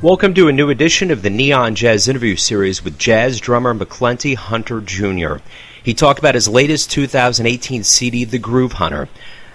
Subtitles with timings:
[0.00, 4.36] Welcome to a new edition of the Neon Jazz interview series with jazz drummer McClenty
[4.36, 5.42] Hunter Jr.
[5.82, 9.08] He talked about his latest 2018 CD, The Groove Hunter.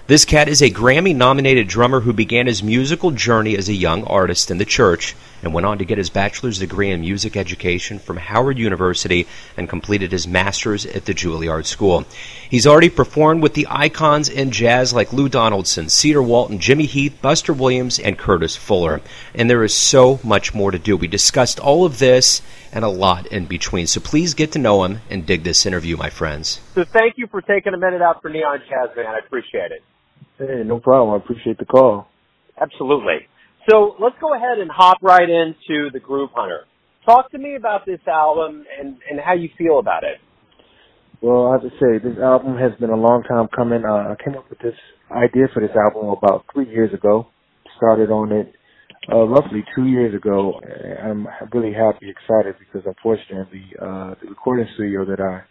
[0.08, 4.04] This cat is a Grammy nominated drummer who began his musical journey as a young
[4.04, 8.00] artist in the church and went on to get his bachelor's degree in music education
[8.00, 12.06] from Howard University and completed his master's at the Juilliard School.
[12.50, 17.18] He's already performed with the icons in jazz like Lou Donaldson, Cedar Walton, Jimmy Heath,
[17.22, 19.02] Buster Williams, and Curtis Fuller.
[19.36, 20.98] And there is so much more to do.
[20.98, 23.88] We discussed all of this and a lot in between.
[23.88, 26.60] So please get to know him and dig this interview, my friends.
[26.74, 29.06] So thank you for taking a minute out for Neon Jazz, man.
[29.06, 29.84] I appreciate it.
[30.38, 31.14] Hey, no problem.
[31.14, 32.08] I appreciate the call.
[32.60, 33.28] Absolutely.
[33.70, 36.66] So let's go ahead and hop right into the Groove Hunter.
[37.06, 40.18] Talk to me about this album and, and how you feel about it.
[41.22, 43.84] Well, I have to say, this album has been a long time coming.
[43.86, 44.76] Uh, I came up with this
[45.10, 47.28] idea for this album about three years ago.
[47.78, 48.54] Started on it
[49.12, 50.60] uh, roughly two years ago.
[51.02, 55.44] I'm really happy, excited because unfortunately, uh, the recording studio that I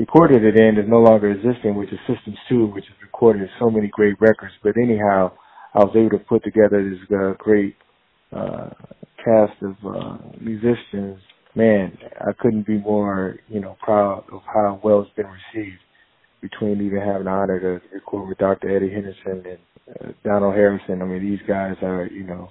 [0.00, 3.68] recorded it in is no longer existing, which is Systems 2, which has recorded so
[3.68, 4.54] many great records.
[4.62, 5.32] But anyhow,
[5.74, 7.76] I was able to put together this uh, great
[8.32, 8.70] uh,
[9.24, 11.18] cast of uh, musicians.
[11.54, 15.78] Man, I couldn't be more, you know, proud of how well it's been received.
[16.40, 18.74] Between even having the honor to record with Dr.
[18.74, 19.58] Eddie Henderson and
[20.00, 22.48] uh, Donald Harrison, I mean, these guys are, you know,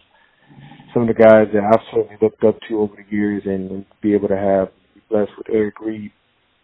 [0.93, 4.13] some of the guys that I've certainly looked up to over the years, and, be
[4.13, 4.69] able to have
[5.09, 6.11] blessed with Eric Reed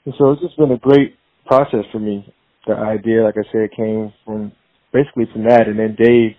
[0.06, 2.32] and so it's just been a great process for me.
[2.68, 4.52] The idea, like I said, came from
[4.94, 6.36] basically from that, and then Dave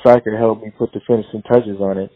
[0.00, 2.10] Stryker helped me put the finishing touches on it.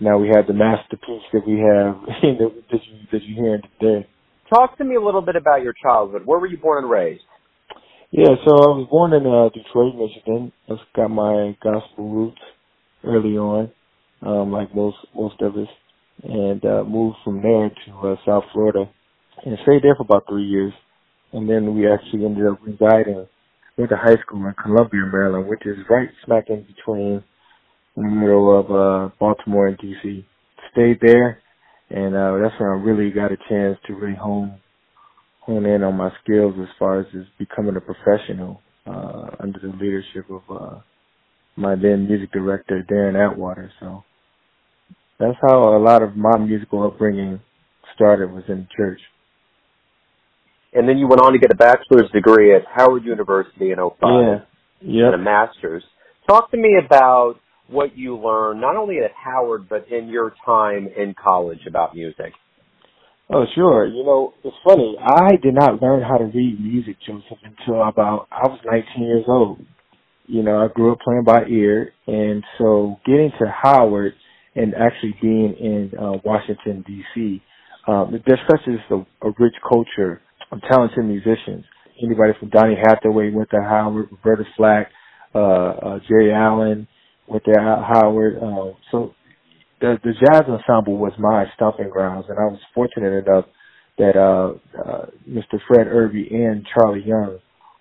[0.00, 4.06] Now we have the masterpiece that we have that you that you hearing today.
[4.50, 6.22] Talk to me a little bit about your childhood.
[6.24, 7.22] Where were you born and raised?
[8.10, 10.52] Yeah, so I was born in uh, Detroit, Michigan.
[10.70, 12.40] I've got my gospel roots
[13.02, 13.70] early on,
[14.22, 15.68] um, like most most of us,
[16.22, 18.90] and uh, moved from there to uh, South Florida
[19.44, 20.72] and stayed there for about three years.
[21.32, 23.26] And then we actually ended up residing,
[23.76, 27.24] went to high school in Columbia, Maryland, which is right smack in between
[27.96, 30.24] in the middle of uh Baltimore and DC.
[30.72, 31.42] Stayed there
[31.90, 34.58] and uh that's when I really got a chance to really hone
[35.40, 39.72] hone in on my skills as far as just becoming a professional, uh, under the
[39.80, 40.80] leadership of uh
[41.56, 43.70] my then music director, Darren Atwater.
[43.78, 44.02] So
[45.20, 47.40] that's how a lot of my musical upbringing
[47.94, 49.00] started was in church
[50.74, 53.92] and then you went on to get a bachelor's degree at Howard University in 05
[54.02, 54.38] yeah.
[54.80, 55.12] yep.
[55.12, 55.84] and a master's.
[56.28, 57.36] Talk to me about
[57.68, 62.32] what you learned, not only at Howard, but in your time in college about music.
[63.32, 63.86] Oh, sure.
[63.86, 64.96] You know, it's funny.
[65.00, 69.24] I did not learn how to read music, Joseph, until about, I was 19 years
[69.26, 69.60] old.
[70.26, 74.14] You know, I grew up playing by ear, and so getting to Howard
[74.54, 77.42] and actually being in uh, Washington, D.C.,
[77.86, 78.60] um, there's such
[78.90, 78.94] a,
[79.26, 81.64] a rich culture of talented musicians.
[82.02, 84.90] Anybody from Donny Hathaway went to Howard, Roberta Flack,
[85.34, 86.88] uh, uh, Geri Allen
[87.26, 88.36] went to Howard.
[88.36, 89.14] Uh, so
[89.80, 93.46] the the jazz ensemble was my stomping grounds, and I was fortunate enough
[93.98, 95.58] that uh, uh, Mr.
[95.68, 97.38] Fred Irby and Charlie Young,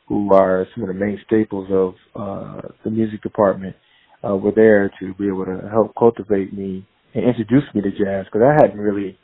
[0.07, 3.75] who are some of the main staples of uh, the music department,
[4.23, 8.25] uh, were there to be able to help cultivate me and introduce me to jazz
[8.25, 9.17] because I hadn't really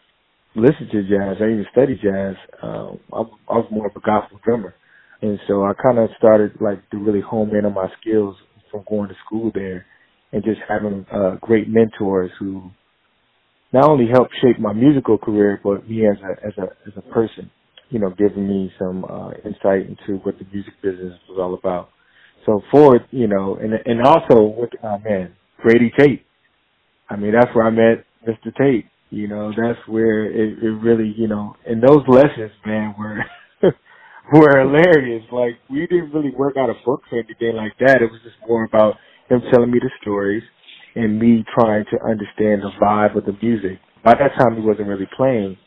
[0.56, 1.38] listened to jazz.
[1.40, 2.36] I even studied jazz.
[2.62, 3.20] Um, I,
[3.50, 4.74] I was more of a gospel drummer,
[5.22, 8.36] and so I kind of started like to really hone in on my skills
[8.72, 9.86] from going to school there,
[10.32, 12.72] and just having uh, great mentors who
[13.74, 17.14] not only helped shape my musical career, but me as a as a as a
[17.14, 17.50] person.
[17.90, 21.90] You know, giving me some uh, insight into what the music business was all about.
[22.46, 26.26] So forth, you know, and and also with uh, man Grady Tate.
[27.10, 28.56] I mean, that's where I met Mr.
[28.56, 33.26] Tate you know, that's where it, it really, you know, and those lessons, man, were
[34.34, 35.24] were hilarious.
[35.32, 38.02] Like we didn't really work out a book or anything like that.
[38.02, 38.96] It was just more about
[39.30, 40.44] him telling me the stories
[40.96, 43.80] and me trying to understand the vibe of the music.
[44.04, 45.58] By that time, he wasn't really playing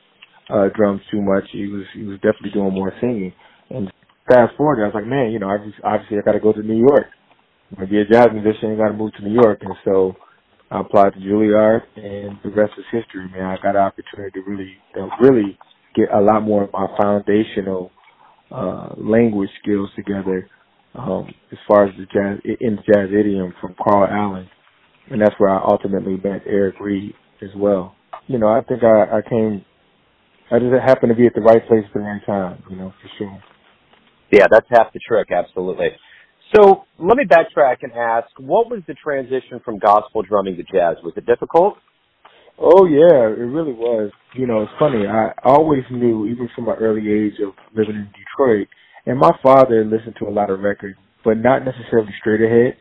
[0.51, 1.45] uh drums too much.
[1.53, 3.33] He was he was definitely doing more singing.
[3.71, 3.93] And
[4.29, 6.79] fast forward, I was like, man, you know, obviously I got to go to New
[6.79, 7.07] York.
[7.71, 8.77] I'm gonna be a jazz musician.
[8.77, 10.15] Got to move to New York, and so
[10.71, 13.45] I applied to Juilliard, and the rest is history, man.
[13.45, 15.59] I got an opportunity to really, to really
[15.95, 17.91] get a lot more of my foundational
[18.51, 20.49] uh, language skills together
[20.95, 24.49] um, as far as the jazz in the jazz idiom from Carl Allen,
[25.11, 27.95] and that's where I ultimately met Eric Reed as well.
[28.27, 29.65] You know, I think I, I came.
[30.51, 32.63] I just happened to be at the right place at the right time.
[32.71, 33.43] You know, for sure.
[34.31, 35.29] Yeah, that's half the trick.
[35.31, 35.89] Absolutely.
[36.55, 40.97] So let me backtrack and ask, what was the transition from gospel drumming to jazz?
[41.03, 41.77] Was it difficult?
[42.59, 44.11] Oh yeah, it really was.
[44.35, 45.07] You know, it's funny.
[45.07, 48.69] I always knew, even from my early age of living in Detroit,
[49.07, 52.77] and my father listened to a lot of records, but not necessarily straight ahead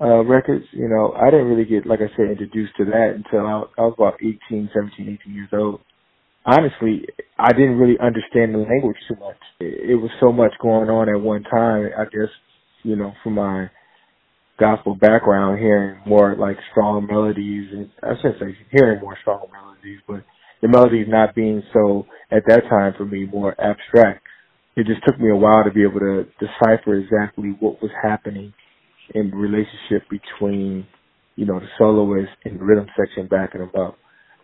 [0.00, 0.64] uh records.
[0.72, 3.82] You know, I didn't really get, like I said, introduced to that until I, I
[3.86, 5.80] was about 18, 17, 18 years old.
[6.44, 7.06] Honestly,
[7.38, 9.36] I didn't really understand the language too much.
[9.60, 11.90] It, it was so much going on at one time.
[11.96, 12.30] I guess,
[12.82, 13.70] you know, from my
[14.58, 20.00] gospel background, hearing more like strong melodies, and I shouldn't say hearing more strong melodies,
[20.06, 20.24] but
[20.62, 24.21] the melodies not being so at that time for me more abstract.
[24.76, 28.54] It just took me a while to be able to decipher exactly what was happening
[29.14, 30.86] in the relationship between,
[31.36, 33.96] you know, the soloist and the rhythm section backing them up.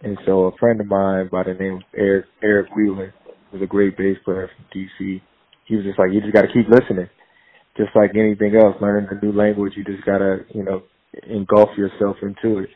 [0.03, 3.15] And so a friend of mine by the name of Eric Eric Wheeler
[3.53, 5.21] was a great bass player from DC.
[5.65, 7.09] He was just like, you just got to keep listening
[7.79, 10.83] just like anything else, learning a new language, you just gotta, you know,
[11.31, 12.71] engulf yourself into it.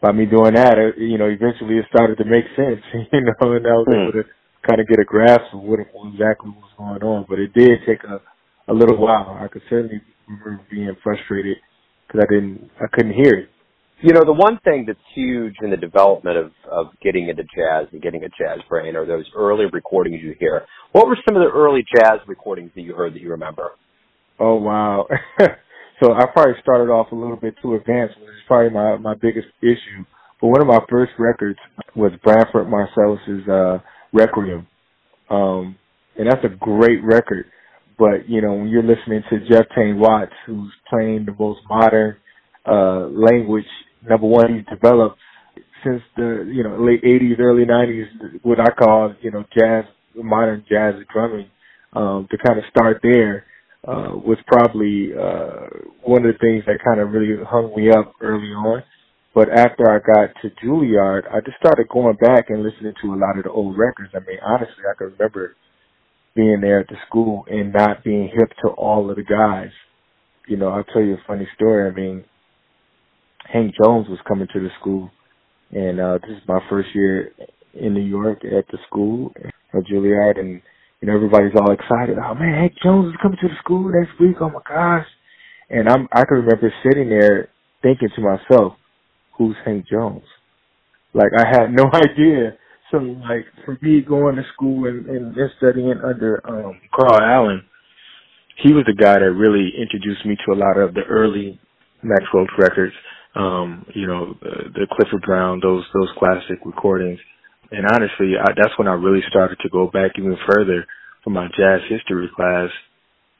[0.00, 2.80] By me doing that, it, you know, eventually it started to make sense,
[3.12, 4.00] you know, and I was hmm.
[4.00, 4.24] able to
[4.66, 7.26] kind of get a grasp of what exactly was going on.
[7.28, 8.20] But it did take a
[8.68, 9.38] a little while.
[9.40, 11.56] I could certainly remember being frustrated
[12.06, 13.48] because I didn't, I couldn't hear it.
[14.00, 17.88] You know, the one thing that's huge in the development of, of getting into jazz
[17.90, 20.64] and getting a jazz brain are those early recordings you hear.
[20.92, 23.70] What were some of the early jazz recordings that you heard that you remember?
[24.38, 25.08] Oh wow.
[25.40, 29.14] so I probably started off a little bit too advanced, which is probably my my
[29.14, 30.04] biggest issue.
[30.40, 31.58] But one of my first records
[31.96, 33.78] was Branford Marsalis's uh
[34.12, 34.66] Requiem.
[35.30, 35.76] Um
[36.18, 37.46] and that's a great record.
[37.98, 42.16] But, you know, when you're listening to Jeff Tain Watts, who's playing the most modern
[42.66, 43.66] uh language,
[44.08, 45.18] number one he's developed
[45.84, 48.06] since the, you know, late eighties, early nineties,
[48.42, 49.84] what I call, you know, jazz
[50.16, 51.48] modern jazz drumming,
[51.94, 53.44] um, to kind of start there
[53.86, 55.68] uh, was probably uh,
[56.04, 58.82] one of the things that kind of really hung me up early on.
[59.38, 63.20] But after I got to Juilliard, I just started going back and listening to a
[63.22, 64.10] lot of the old records.
[64.12, 65.54] I mean, honestly, I can remember
[66.34, 69.70] being there at the school and not being hip to all of the guys.
[70.48, 71.88] You know, I'll tell you a funny story.
[71.88, 72.24] I mean,
[73.46, 75.08] Hank Jones was coming to the school,
[75.70, 77.30] and uh, this is my first year
[77.74, 80.60] in New York at the school at Juilliard, and
[81.00, 82.18] you know, everybody's all excited.
[82.18, 84.34] Oh man, Hank Jones is coming to the school next week.
[84.40, 85.06] Oh my gosh.
[85.70, 87.50] And I'm, I can remember sitting there
[87.82, 88.72] thinking to myself,
[89.38, 90.24] who's Hank Jones?
[91.14, 92.58] Like I had no idea.
[92.90, 97.62] So like for me going to school and, and, and studying under, um, Carl Allen,
[98.62, 101.60] he was the guy that really introduced me to a lot of the early
[102.02, 102.24] Max
[102.58, 102.94] records.
[103.34, 107.20] Um, you know, the, the Clifford Brown, those, those classic recordings.
[107.70, 110.86] And honestly, I, that's when I really started to go back even further
[111.22, 112.70] for my jazz history class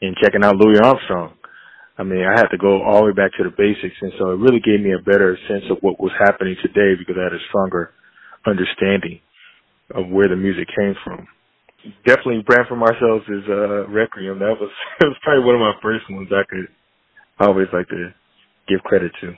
[0.03, 1.33] and checking out Louis Armstrong.
[1.99, 4.31] I mean, I had to go all the way back to the basics, and so
[4.31, 7.35] it really gave me a better sense of what was happening today because I had
[7.35, 7.91] a stronger
[8.47, 9.19] understanding
[9.91, 11.27] of where the music came from.
[12.07, 14.39] Definitely, Branford Marsalis's uh, Requiem.
[14.39, 16.71] That was that was probably one of my first ones I could
[17.41, 18.15] always like to
[18.69, 19.35] give credit to.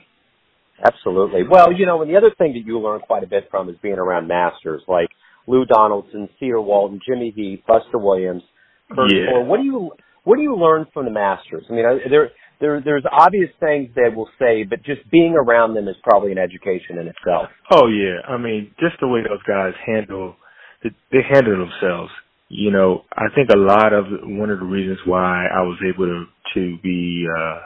[0.85, 1.41] Absolutely.
[1.49, 3.75] Well, you know, and the other thing that you learn quite a bit from is
[3.81, 5.09] being around masters like
[5.47, 8.41] Lou Donaldson, Cedar Walton, Jimmy Heath, Buster Williams,
[8.89, 9.43] Kurt yeah.
[9.43, 9.91] What do you
[10.23, 11.65] what do you learn from the masters?
[11.69, 12.29] I mean, there
[12.61, 16.37] there there's obvious things they will say, but just being around them is probably an
[16.37, 17.49] education in itself.
[17.71, 20.35] Oh yeah, I mean, just the way those guys handle
[20.83, 22.11] they handle themselves.
[22.47, 26.05] You know, I think a lot of one of the reasons why I was able
[26.05, 27.59] to to be uh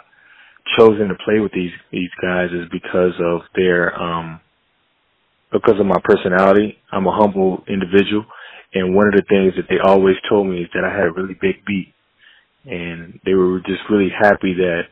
[0.78, 4.40] chosen to play with these these guys is because of their um
[5.52, 6.78] because of my personality.
[6.92, 8.26] I'm a humble individual,
[8.74, 11.12] and one of the things that they always told me is that I had a
[11.12, 11.94] really big beat,
[12.66, 14.84] and they were just really happy that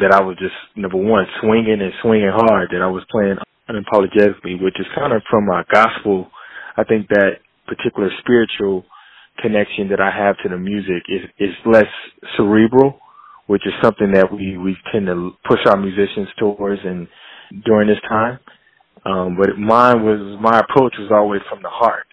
[0.00, 3.36] that I was just number one swinging and swinging hard, that I was playing
[3.70, 6.30] unapologetically, which is kind of from my gospel.
[6.76, 8.84] I think that particular spiritual
[9.40, 11.90] connection that I have to the music is is less
[12.36, 13.00] cerebral
[13.48, 17.08] which is something that we we tend to push our musicians towards and
[17.64, 18.38] during this time.
[19.04, 22.06] Um, but mine was my approach was always from the heart.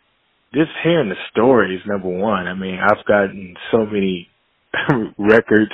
[0.53, 2.47] Just hearing the stories, number one.
[2.47, 4.29] I mean, I've gotten so many
[5.17, 5.71] records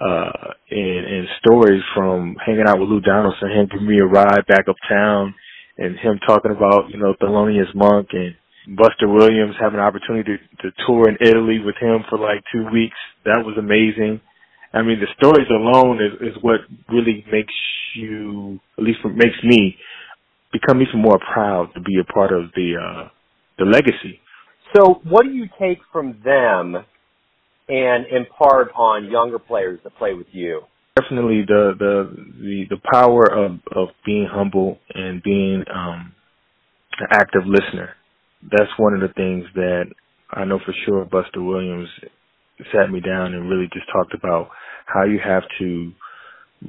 [0.00, 4.46] uh and, and stories from hanging out with Lou Donaldson, him giving me a ride
[4.48, 5.34] back uptown,
[5.78, 8.34] and him talking about you know Thelonious Monk and
[8.76, 12.64] Buster Williams having an opportunity to, to tour in Italy with him for like two
[12.72, 12.96] weeks.
[13.24, 14.20] That was amazing.
[14.72, 17.52] I mean, the stories alone is, is what really makes
[17.94, 19.76] you, at least makes me,
[20.52, 23.08] become even more proud to be a part of the uh,
[23.58, 24.20] the legacy.
[24.74, 26.84] So, what do you take from them
[27.68, 30.62] and impart on younger players that play with you?
[30.98, 36.12] Definitely the the the, the power of of being humble and being um,
[36.98, 37.90] an active listener.
[38.42, 39.86] That's one of the things that
[40.30, 41.88] I know for sure Buster Williams
[42.72, 44.50] sat me down and really just talked about
[44.86, 45.92] how you have to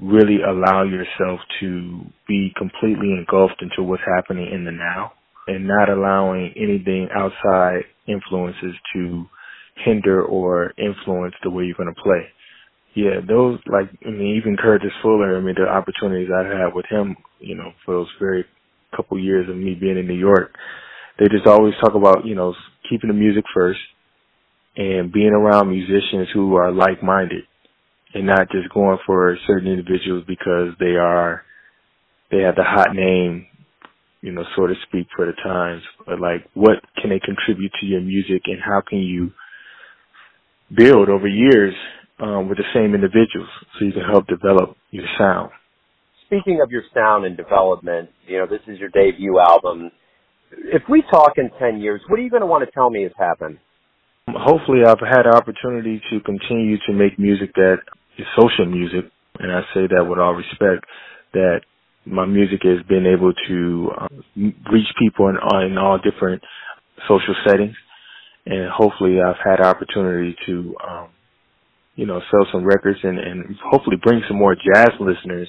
[0.01, 5.13] really allow yourself to be completely engulfed into what's happening in the now
[5.47, 9.25] and not allowing anything outside influences to
[9.75, 12.27] hinder or influence the way you're going to play.
[12.95, 16.85] Yeah, those like I mean even Curtis Fuller, I mean the opportunities I had with
[16.89, 18.45] him, you know, for those very
[18.95, 20.55] couple years of me being in New York,
[21.19, 22.53] they just always talk about, you know,
[22.89, 23.79] keeping the music first
[24.77, 27.43] and being around musicians who are like minded
[28.13, 31.43] and not just going for certain individuals because they are
[32.31, 33.45] they have the hot name,
[34.21, 35.83] you know, so to speak, for the times.
[36.05, 39.31] But like, what can they contribute to your music, and how can you
[40.73, 41.73] build over years
[42.19, 45.51] um, with the same individuals so you can help develop your sound?
[46.25, 49.91] Speaking of your sound and development, you know, this is your debut album.
[50.51, 53.03] If we talk in 10 years, what are you going to want to tell me
[53.03, 53.59] has happened?
[54.29, 57.77] Hopefully, I've had the opportunity to continue to make music that
[58.17, 59.05] is social music,
[59.37, 60.85] and I say that with all respect,
[61.33, 61.61] that
[62.05, 65.35] my music has been able to um, reach people in,
[65.69, 66.41] in all different
[67.07, 67.75] social settings,
[68.45, 71.07] and hopefully I've had opportunity to, um,
[71.95, 75.47] you know, sell some records and, and hopefully bring some more jazz listeners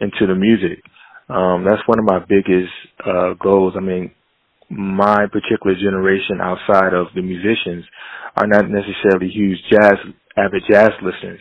[0.00, 0.82] into the music.
[1.28, 2.72] Um, that's one of my biggest
[3.06, 3.74] uh, goals.
[3.76, 4.10] I mean,
[4.70, 7.84] my particular generation outside of the musicians
[8.36, 9.94] are not necessarily huge jazz
[10.36, 11.40] avid jazz listeners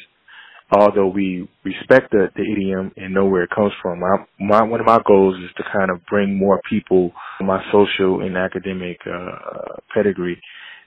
[0.77, 4.79] although we respect the, the idiom and know where it comes from, my, my, one
[4.79, 9.75] of my goals is to kind of bring more people, my social and academic uh,
[9.93, 10.41] pedigree,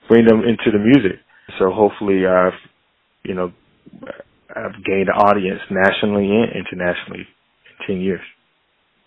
[0.07, 1.19] bring them into the music.
[1.59, 2.57] So hopefully I've,
[3.23, 3.51] you know,
[4.49, 7.27] I've gained an audience nationally and internationally
[7.87, 8.21] in 10 years.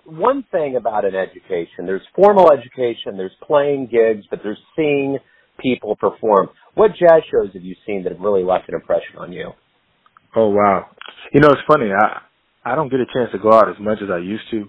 [0.05, 5.19] One thing about an education, there's formal education, there's playing gigs, but there's seeing
[5.61, 6.49] people perform.
[6.75, 9.52] What jazz shows have you seen that have really left an impression on you?
[10.35, 10.87] Oh wow.
[11.33, 11.90] You know, it's funny.
[11.93, 12.21] I
[12.64, 14.69] I don't get a chance to go out as much as I used to,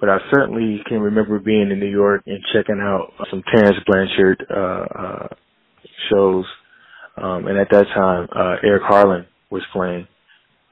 [0.00, 4.46] but I certainly can remember being in New York and checking out some Terence Blanchard
[4.50, 5.28] uh, uh
[6.10, 6.44] shows.
[7.16, 10.06] Um and at that time uh Eric Harland was playing.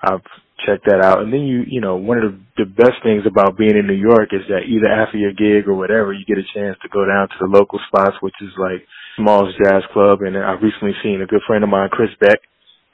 [0.02, 0.22] I've
[0.66, 1.20] checked that out.
[1.22, 3.94] And then you you know, one of the, the best things about being in New
[3.98, 7.04] York is that either after your gig or whatever, you get a chance to go
[7.04, 8.86] down to the local spots, which is like
[9.16, 12.38] Smalls Jazz Club and I've recently seen a good friend of mine, Chris Beck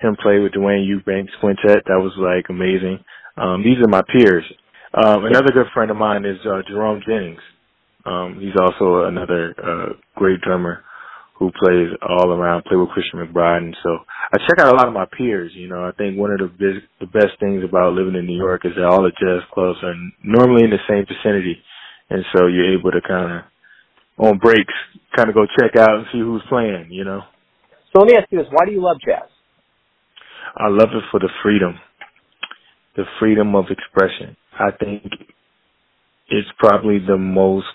[0.04, 1.84] him play with Duane Eubanks Quintet.
[1.86, 2.98] That was like amazing.
[3.36, 4.44] Um, these are my peers.
[4.92, 7.40] Um, another good friend of mine is uh, Jerome Jennings.
[8.04, 10.84] Um, he's also another uh, great drummer
[11.38, 13.98] who plays all around, play with Christian McBride, and so
[14.32, 15.52] I check out a lot of my peers.
[15.54, 18.36] You know, I think one of the big, the best things about living in New
[18.38, 21.58] York is that all the jazz clubs are normally in the same vicinity,
[22.10, 23.42] and so you're able to kind of
[24.16, 24.74] on breaks,
[25.16, 26.88] kind of go check out and see who's playing.
[26.90, 27.20] You know.
[27.92, 29.28] So let me ask you this: Why do you love jazz?
[30.56, 31.74] I love it for the freedom,
[32.96, 34.36] the freedom of expression.
[34.54, 35.02] I think
[36.28, 37.66] it's probably the most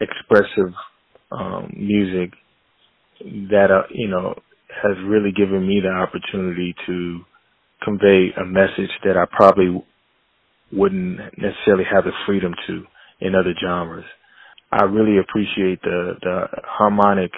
[0.00, 0.72] expressive
[1.30, 2.32] um, music
[3.50, 4.34] that uh, you know
[4.82, 7.20] has really given me the opportunity to
[7.82, 9.84] convey a message that I probably
[10.72, 12.84] wouldn't necessarily have the freedom to
[13.20, 14.04] in other genres.
[14.72, 17.30] I really appreciate the the harmonic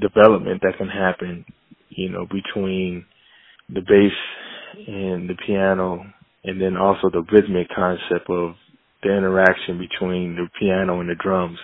[0.00, 1.44] development that can happen
[1.90, 3.04] you know, between
[3.68, 4.12] the bass
[4.86, 6.04] and the piano,
[6.44, 8.54] and then also the rhythmic concept of
[9.02, 11.58] the interaction between the piano and the drums.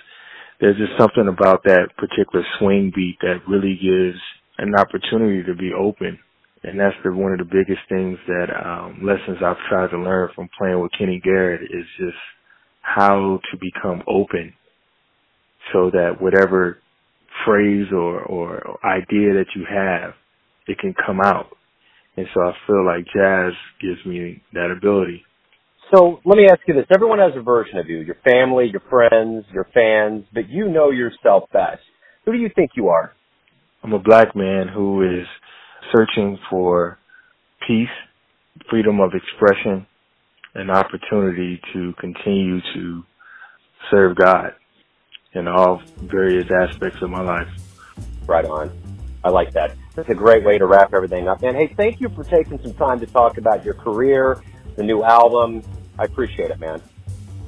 [0.63, 4.23] There's just something about that particular swing beat that really gives
[4.59, 6.21] an opportunity to be open.
[6.63, 10.31] And that's the, one of the biggest things that um, lessons I've tried to learn
[10.37, 12.17] from playing with Kenny Garrett is just
[12.81, 14.55] how to become open
[15.73, 16.79] so that whatever
[17.45, 20.15] phrase or, or idea that you have
[20.69, 21.49] it can come out.
[22.17, 25.25] And so I feel like jazz gives me that ability.
[25.95, 26.87] So let me ask you this.
[26.95, 30.91] Everyone has a version of you, your family, your friends, your fans, but you know
[30.91, 31.83] yourself best.
[32.25, 33.13] Who do you think you are?
[33.83, 35.27] I'm a black man who is
[35.95, 36.99] searching for
[37.67, 37.89] peace,
[38.71, 39.87] freedom of expression,
[40.55, 43.03] and opportunity to continue to
[43.91, 44.55] serve God
[45.35, 47.49] in all various aspects of my life.
[48.27, 48.71] Right on.
[49.25, 49.77] I like that.
[49.95, 51.43] That's a great way to wrap everything up.
[51.43, 54.43] And hey, thank you for taking some time to talk about your career,
[54.77, 55.63] the new album.
[55.99, 56.83] I appreciate it, man.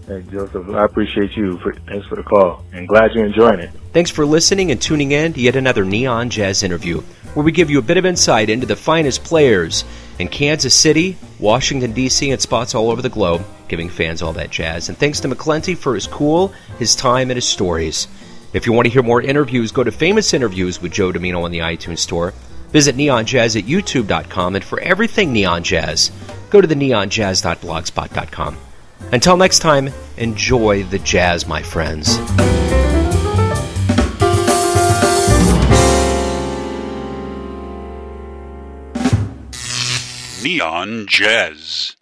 [0.07, 1.59] Hey, Joseph, I appreciate you.
[1.59, 3.71] For, thanks for the call, and glad you're enjoying it.
[3.95, 7.01] Thanks for listening and tuning in to yet another Neon Jazz interview,
[7.33, 9.85] where we give you a bit of insight into the finest players
[10.19, 14.51] in Kansas City, Washington, D.C., and spots all over the globe, giving fans all that
[14.51, 14.91] jazz.
[14.91, 16.49] And thanks to McClenty for his cool,
[16.79, 18.07] his time, and his stories.
[18.53, 21.51] If you want to hear more interviews, go to Famous Interviews with Joe Dimino on
[21.51, 22.35] the iTunes Store.
[22.71, 26.11] Visit neonjazz at youtube.com, and for everything Neon Jazz,
[26.55, 28.57] go to the neonjazz.blogspot.com.
[29.11, 32.17] Until next time, enjoy the jazz, my friends.
[40.45, 41.97] Neon Jazz.